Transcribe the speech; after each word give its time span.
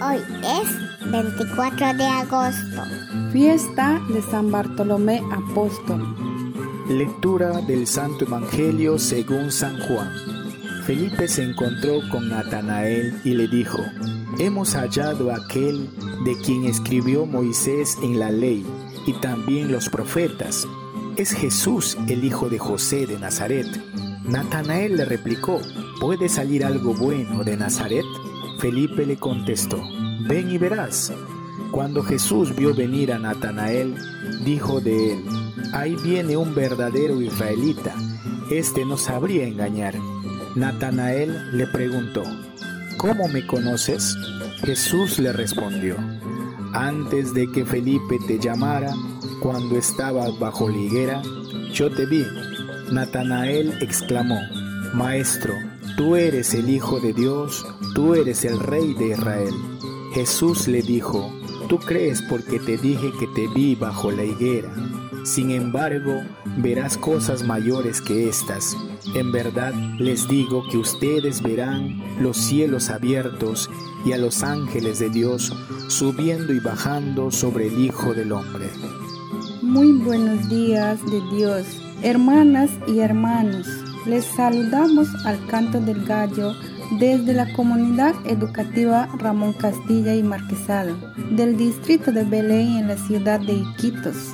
Hoy 0.00 0.18
es 0.42 1.10
24 1.10 1.94
de 1.94 2.04
agosto. 2.04 2.82
Fiesta 3.32 4.00
de 4.08 4.22
San 4.22 4.50
Bartolomé 4.50 5.22
Apóstol. 5.32 6.16
Lectura 6.88 7.60
del 7.62 7.86
Santo 7.86 8.24
Evangelio 8.24 8.98
según 8.98 9.50
San 9.52 9.78
Juan. 9.80 10.10
Felipe 10.84 11.28
se 11.28 11.44
encontró 11.44 12.00
con 12.10 12.28
Natanael 12.28 13.20
y 13.24 13.34
le 13.34 13.46
dijo, 13.46 13.78
Hemos 14.38 14.74
hallado 14.74 15.30
a 15.30 15.36
aquel 15.36 15.88
de 16.24 16.36
quien 16.38 16.64
escribió 16.64 17.26
Moisés 17.26 17.98
en 18.02 18.18
la 18.18 18.30
ley 18.30 18.64
y 19.06 19.12
también 19.20 19.70
los 19.70 19.88
profetas. 19.88 20.66
Es 21.16 21.32
Jesús, 21.32 21.96
el 22.08 22.24
hijo 22.24 22.48
de 22.48 22.58
José 22.58 23.06
de 23.06 23.18
Nazaret. 23.18 23.66
Natanael 24.24 24.96
le 24.96 25.04
replicó, 25.04 25.60
¿puede 26.00 26.28
salir 26.28 26.64
algo 26.64 26.94
bueno 26.94 27.44
de 27.44 27.56
Nazaret? 27.56 28.04
Felipe 28.58 29.06
le 29.06 29.16
contestó, 29.16 29.80
ven 30.28 30.50
y 30.50 30.58
verás. 30.58 31.12
Cuando 31.70 32.02
Jesús 32.02 32.54
vio 32.56 32.74
venir 32.74 33.12
a 33.12 33.18
Natanael, 33.18 33.94
dijo 34.44 34.80
de 34.80 35.12
él, 35.12 35.24
ahí 35.72 35.96
viene 36.02 36.36
un 36.36 36.54
verdadero 36.54 37.20
israelita, 37.20 37.94
este 38.50 38.84
no 38.84 38.96
sabría 38.96 39.46
engañar. 39.46 39.94
Natanael 40.56 41.56
le 41.56 41.66
preguntó, 41.66 42.22
¿cómo 42.96 43.28
me 43.28 43.46
conoces? 43.46 44.16
Jesús 44.64 45.18
le 45.18 45.32
respondió, 45.32 45.96
antes 46.72 47.34
de 47.34 47.50
que 47.52 47.64
Felipe 47.64 48.18
te 48.26 48.38
llamara, 48.38 48.92
cuando 49.40 49.76
estabas 49.76 50.36
bajo 50.38 50.68
la 50.68 50.78
higuera, 50.78 51.22
yo 51.72 51.90
te 51.90 52.06
vi. 52.06 52.24
Natanael 52.90 53.74
exclamó, 53.82 54.40
Maestro, 54.94 55.54
tú 55.96 56.16
eres 56.16 56.54
el 56.54 56.68
Hijo 56.70 57.00
de 57.00 57.12
Dios, 57.12 57.66
tú 57.94 58.14
eres 58.14 58.44
el 58.44 58.58
Rey 58.60 58.94
de 58.94 59.08
Israel. 59.08 59.54
Jesús 60.14 60.68
le 60.68 60.82
dijo, 60.82 61.32
Tú 61.68 61.78
crees 61.78 62.22
porque 62.22 62.58
te 62.58 62.78
dije 62.78 63.12
que 63.20 63.26
te 63.26 63.46
vi 63.48 63.74
bajo 63.74 64.10
la 64.10 64.24
higuera. 64.24 64.72
Sin 65.24 65.50
embargo, 65.50 66.22
verás 66.56 66.96
cosas 66.96 67.42
mayores 67.42 68.00
que 68.00 68.26
estas. 68.26 68.74
En 69.14 69.30
verdad 69.32 69.74
les 69.98 70.26
digo 70.28 70.62
que 70.70 70.78
ustedes 70.78 71.42
verán 71.42 72.02
los 72.22 72.38
cielos 72.38 72.88
abiertos 72.88 73.68
y 74.06 74.12
a 74.12 74.18
los 74.18 74.42
ángeles 74.42 74.98
de 74.98 75.10
Dios 75.10 75.52
subiendo 75.88 76.54
y 76.54 76.60
bajando 76.60 77.30
sobre 77.30 77.66
el 77.66 77.78
Hijo 77.78 78.14
del 78.14 78.32
Hombre. 78.32 78.70
Muy 79.60 79.92
buenos 79.92 80.48
días 80.48 80.98
de 81.10 81.20
Dios, 81.36 81.66
hermanas 82.02 82.70
y 82.86 83.00
hermanos. 83.00 83.66
Les 84.08 84.24
saludamos 84.24 85.06
al 85.26 85.44
canto 85.48 85.80
del 85.80 86.02
gallo 86.06 86.54
desde 86.98 87.34
la 87.34 87.52
comunidad 87.52 88.14
educativa 88.24 89.06
Ramón 89.18 89.52
Castilla 89.52 90.14
y 90.14 90.22
Marquesado 90.22 90.96
del 91.30 91.58
distrito 91.58 92.10
de 92.10 92.24
Belén 92.24 92.78
en 92.78 92.88
la 92.88 92.96
ciudad 92.96 93.38
de 93.38 93.52
Iquitos, 93.52 94.32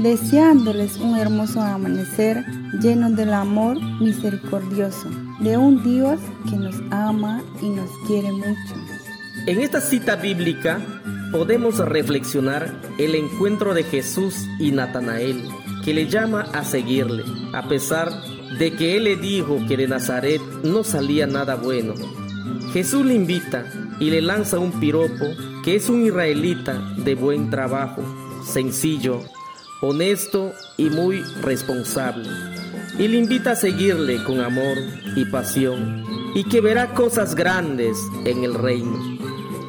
deseándoles 0.00 0.98
un 0.98 1.16
hermoso 1.16 1.62
amanecer 1.62 2.44
lleno 2.82 3.10
del 3.10 3.32
amor 3.32 3.80
misericordioso 4.02 5.08
de 5.40 5.56
un 5.56 5.82
Dios 5.82 6.20
que 6.50 6.56
nos 6.56 6.76
ama 6.90 7.42
y 7.62 7.70
nos 7.70 7.88
quiere 8.06 8.30
mucho. 8.32 8.74
En 9.46 9.60
esta 9.60 9.80
cita 9.80 10.16
bíblica 10.16 10.78
podemos 11.32 11.78
reflexionar 11.78 12.70
el 12.98 13.14
encuentro 13.14 13.72
de 13.72 13.82
Jesús 13.82 14.46
y 14.58 14.72
Natanael, 14.72 15.42
que 15.82 15.94
le 15.94 16.06
llama 16.06 16.42
a 16.52 16.64
seguirle, 16.64 17.24
a 17.54 17.66
pesar 17.66 18.10
de 18.10 18.35
que 18.76 18.96
él 18.96 19.04
le 19.04 19.16
dijo 19.16 19.58
que 19.68 19.76
de 19.76 19.88
Nazaret 19.88 20.40
no 20.62 20.84
salía 20.84 21.26
nada 21.26 21.54
bueno. 21.54 21.94
Jesús 22.72 23.04
le 23.04 23.14
invita 23.14 23.64
y 24.00 24.10
le 24.10 24.20
lanza 24.20 24.58
un 24.58 24.72
piropo 24.80 25.26
que 25.64 25.76
es 25.76 25.88
un 25.88 26.04
israelita 26.04 26.94
de 26.98 27.14
buen 27.14 27.50
trabajo, 27.50 28.02
sencillo, 28.44 29.20
honesto 29.80 30.52
y 30.76 30.90
muy 30.90 31.22
responsable. 31.42 32.28
Y 32.98 33.08
le 33.08 33.18
invita 33.18 33.52
a 33.52 33.56
seguirle 33.56 34.22
con 34.24 34.40
amor 34.40 34.76
y 35.16 35.24
pasión 35.26 36.04
y 36.34 36.44
que 36.44 36.60
verá 36.60 36.94
cosas 36.94 37.34
grandes 37.34 37.98
en 38.24 38.44
el 38.44 38.54
reino. 38.54 38.98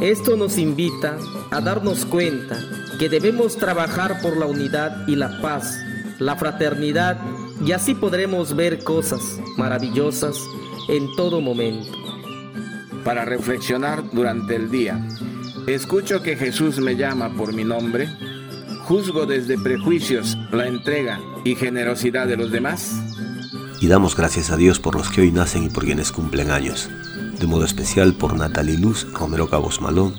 Esto 0.00 0.36
nos 0.36 0.58
invita 0.58 1.16
a 1.50 1.60
darnos 1.60 2.04
cuenta 2.04 2.58
que 2.98 3.08
debemos 3.08 3.56
trabajar 3.56 4.20
por 4.20 4.36
la 4.36 4.46
unidad 4.46 5.06
y 5.06 5.16
la 5.16 5.40
paz, 5.40 5.78
la 6.18 6.36
fraternidad, 6.36 7.18
y 7.64 7.72
así 7.72 7.94
podremos 7.94 8.56
ver 8.56 8.82
cosas 8.82 9.20
maravillosas 9.56 10.38
en 10.88 11.14
todo 11.16 11.40
momento. 11.40 11.92
Para 13.04 13.24
reflexionar 13.24 14.02
durante 14.12 14.56
el 14.56 14.70
día, 14.70 15.06
escucho 15.66 16.22
que 16.22 16.36
Jesús 16.36 16.78
me 16.78 16.96
llama 16.96 17.34
por 17.36 17.52
mi 17.52 17.64
nombre, 17.64 18.08
juzgo 18.84 19.26
desde 19.26 19.58
prejuicios 19.58 20.38
la 20.52 20.66
entrega 20.66 21.20
y 21.44 21.54
generosidad 21.54 22.26
de 22.26 22.36
los 22.36 22.50
demás. 22.50 22.92
Y 23.80 23.88
damos 23.88 24.16
gracias 24.16 24.50
a 24.50 24.56
Dios 24.56 24.80
por 24.80 24.94
los 24.94 25.10
que 25.10 25.20
hoy 25.20 25.32
nacen 25.32 25.64
y 25.64 25.68
por 25.68 25.84
quienes 25.84 26.12
cumplen 26.12 26.50
años 26.50 26.88
de 27.38 27.46
modo 27.46 27.64
especial 27.64 28.14
por 28.14 28.36
Natalie 28.36 28.78
Luz 28.78 29.06
Romero 29.12 29.48
Cabos 29.48 29.80
Malón 29.80 30.14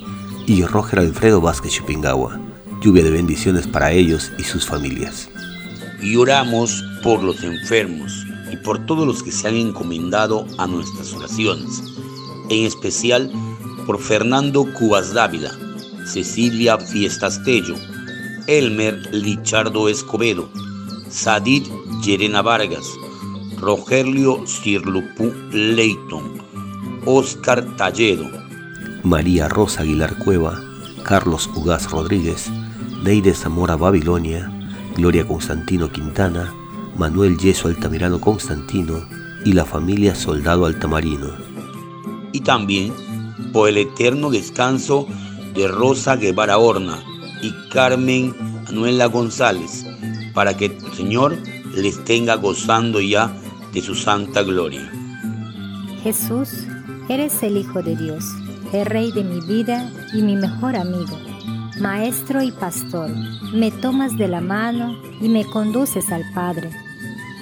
y 0.46 0.64
Roger 0.64 1.00
Alfredo 1.00 1.42
Vázquez 1.42 1.74
Chupingawa. 1.74 2.40
Lluvia 2.82 3.04
de 3.04 3.12
bendiciones 3.12 3.68
para 3.68 3.92
ellos 3.92 4.32
y 4.38 4.44
sus 4.44 4.66
familias. 4.66 5.30
Y 6.02 6.16
oramos 6.16 6.84
por 7.02 7.24
los 7.24 7.44
enfermos 7.44 8.26
y 8.52 8.58
por 8.58 8.86
todos 8.86 9.08
los 9.08 9.24
que 9.24 9.32
se 9.32 9.48
han 9.48 9.56
encomendado 9.56 10.46
a 10.58 10.68
nuestras 10.68 11.14
oraciones, 11.14 11.82
en 12.50 12.66
especial 12.66 13.32
por 13.86 14.00
Fernando 14.00 14.66
Cubas 14.74 15.14
Dávila, 15.14 15.52
Cecilia 16.06 16.78
Fiestastello, 16.78 17.76
Elmer 18.48 19.14
Lichardo 19.14 19.90
Escobedo, 19.90 20.50
Sadid 21.10 21.64
Yerena 22.04 22.42
Vargas, 22.42 22.86
Rogelio 23.58 24.46
Sirlupú 24.46 25.34
Leighton, 25.52 26.42
Oscar 27.06 27.66
Talledo, 27.78 28.30
María 29.04 29.48
Rosa 29.48 29.84
Aguilar 29.84 30.18
Cueva, 30.18 30.60
Carlos 31.04 31.48
Ugaz 31.56 31.92
Rodríguez, 31.92 32.50
Leide 33.04 33.34
Zamora 33.36 33.76
Babilonia, 33.76 34.52
Gloria 34.96 35.28
Constantino 35.28 35.92
Quintana, 35.92 36.54
Manuel 36.98 37.38
Yeso 37.38 37.68
Altamirano 37.68 38.20
Constantino 38.20 39.06
y 39.46 39.54
la 39.54 39.66
familia 39.66 40.16
Soldado 40.16 40.66
Altamarino. 40.66 41.32
Y 42.32 42.42
también 42.42 42.94
por 43.54 43.70
el 43.70 43.78
eterno 43.78 44.30
descanso 44.30 45.08
de 45.54 45.68
Rosa 45.68 46.16
Guevara 46.16 46.58
Horna 46.58 47.04
y 47.42 47.54
Carmen 47.70 48.36
Anuela 48.68 49.06
González, 49.08 49.86
para 50.34 50.56
que 50.56 50.66
el 50.66 50.94
Señor 50.94 51.38
les 51.76 52.04
tenga 52.06 52.36
gozando 52.36 53.00
ya 53.02 53.32
de 53.74 53.82
su 53.82 53.96
santa 53.96 54.44
gloria. 54.44 54.92
Jesús 56.04 56.66
Eres 57.08 57.44
el 57.44 57.58
Hijo 57.58 57.84
de 57.84 57.96
Dios, 57.96 58.26
el 58.74 58.84
Rey 58.84 59.12
de 59.12 59.24
mi 59.24 59.40
vida 59.40 59.92
y 60.12 60.24
mi 60.24 60.36
mejor 60.36 60.76
amigo, 60.76 61.20
Maestro 61.80 62.42
y 62.42 62.52
Pastor. 62.52 63.12
Me 63.54 63.70
tomas 63.70 64.18
de 64.18 64.28
la 64.28 64.40
mano 64.40 64.98
y 65.20 65.28
me 65.28 65.46
conduces 65.46 66.12
al 66.12 66.24
Padre. 66.34 66.70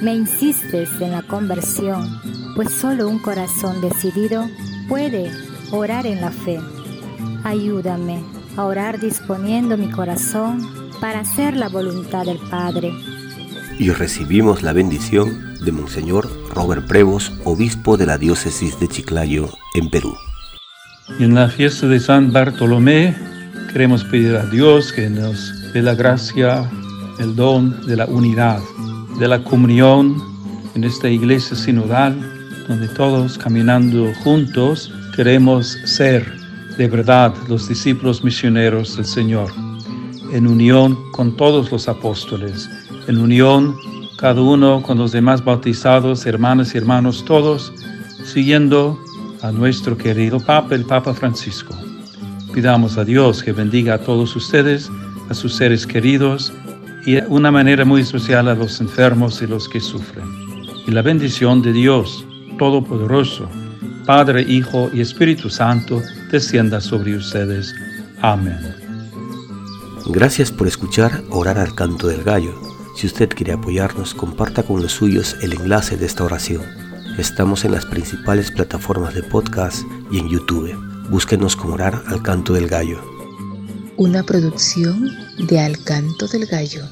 Me 0.01 0.13
insistes 0.13 0.89
en 0.99 1.11
la 1.11 1.21
conversión, 1.21 2.19
pues 2.55 2.71
solo 2.71 3.07
un 3.07 3.19
corazón 3.19 3.79
decidido 3.81 4.49
puede 4.89 5.31
orar 5.71 6.07
en 6.07 6.19
la 6.19 6.31
fe. 6.31 6.59
Ayúdame 7.43 8.23
a 8.57 8.65
orar 8.65 8.99
disponiendo 8.99 9.77
mi 9.77 9.89
corazón 9.89 10.67
para 10.99 11.19
hacer 11.19 11.55
la 11.55 11.69
voluntad 11.69 12.25
del 12.25 12.39
Padre. 12.49 12.91
Y 13.77 13.91
recibimos 13.91 14.63
la 14.63 14.73
bendición 14.73 15.55
de 15.63 15.71
Monseñor 15.71 16.29
Robert 16.49 16.87
Prevos, 16.87 17.31
obispo 17.43 17.97
de 17.97 18.07
la 18.07 18.17
diócesis 18.17 18.79
de 18.79 18.87
Chiclayo, 18.87 19.49
en 19.75 19.89
Perú. 19.89 20.15
En 21.19 21.35
la 21.35 21.49
fiesta 21.49 21.87
de 21.87 21.99
San 21.99 22.31
Bartolomé 22.31 23.32
queremos 23.73 24.03
pedir 24.03 24.35
a 24.35 24.45
Dios 24.45 24.93
que 24.93 25.09
nos 25.09 25.73
dé 25.73 25.81
la 25.81 25.95
gracia, 25.95 26.69
el 27.17 27.35
don 27.35 27.83
de 27.87 27.97
la 27.97 28.05
unidad, 28.05 28.59
de 29.17 29.27
la 29.27 29.43
comunión 29.43 30.21
en 30.75 30.83
esta 30.83 31.09
iglesia 31.09 31.57
sinodal, 31.57 32.15
donde 32.67 32.87
todos 32.89 33.39
caminando 33.39 34.13
juntos 34.23 34.93
queremos 35.15 35.75
ser 35.85 36.31
de 36.77 36.87
verdad 36.87 37.33
los 37.47 37.67
discípulos 37.67 38.23
misioneros 38.23 38.95
del 38.95 39.05
Señor, 39.05 39.51
en 40.31 40.45
unión 40.45 40.95
con 41.11 41.35
todos 41.35 41.71
los 41.71 41.87
apóstoles, 41.87 42.69
en 43.07 43.17
unión 43.17 43.75
cada 44.17 44.39
uno 44.39 44.83
con 44.83 44.99
los 44.99 45.11
demás 45.11 45.43
bautizados, 45.43 46.27
hermanas 46.27 46.75
y 46.75 46.77
hermanos 46.77 47.25
todos, 47.25 47.73
siguiendo 48.23 48.99
a 49.41 49.51
nuestro 49.51 49.97
querido 49.97 50.39
Papa, 50.39 50.75
el 50.75 50.85
Papa 50.85 51.15
Francisco. 51.15 51.75
Pidamos 52.53 52.97
a 52.99 53.03
Dios 53.03 53.41
que 53.41 53.51
bendiga 53.51 53.95
a 53.95 53.97
todos 53.97 54.35
ustedes, 54.35 54.89
a 55.29 55.33
sus 55.33 55.55
seres 55.55 55.87
queridos 55.87 56.53
y 57.05 57.13
de 57.13 57.25
una 57.27 57.49
manera 57.49 57.83
muy 57.83 58.01
especial 58.01 58.47
a 58.47 58.53
los 58.53 58.79
enfermos 58.79 59.41
y 59.41 59.47
los 59.47 59.67
que 59.67 59.79
sufren. 59.79 60.25
Y 60.85 60.91
la 60.91 61.01
bendición 61.01 61.63
de 61.63 61.73
Dios 61.73 62.25
Todopoderoso, 62.59 63.49
Padre, 64.05 64.43
Hijo 64.43 64.91
y 64.93 65.01
Espíritu 65.01 65.49
Santo, 65.49 66.01
descienda 66.31 66.79
sobre 66.79 67.15
ustedes. 67.15 67.73
Amén. 68.21 68.59
Gracias 70.07 70.51
por 70.51 70.67
escuchar 70.67 71.23
Orar 71.31 71.57
al 71.57 71.73
Canto 71.73 72.07
del 72.07 72.23
Gallo. 72.23 72.53
Si 72.95 73.07
usted 73.07 73.29
quiere 73.29 73.53
apoyarnos, 73.53 74.13
comparta 74.13 74.61
con 74.61 74.81
los 74.81 74.91
suyos 74.91 75.35
el 75.41 75.53
enlace 75.53 75.97
de 75.97 76.05
esta 76.05 76.23
oración. 76.23 76.61
Estamos 77.17 77.65
en 77.65 77.71
las 77.71 77.85
principales 77.87 78.51
plataformas 78.51 79.15
de 79.15 79.23
podcast 79.23 79.83
y 80.11 80.19
en 80.19 80.29
YouTube. 80.29 80.92
Búsquenos 81.09 81.55
como 81.55 81.73
Orar 81.73 82.03
al 82.07 82.21
Canto 82.21 82.53
del 82.53 82.67
Gallo. 82.67 82.99
Una 83.97 84.23
producción 84.23 85.11
de 85.47 85.59
Al 85.59 85.83
Canto 85.83 86.27
del 86.27 86.45
Gallo. 86.45 86.83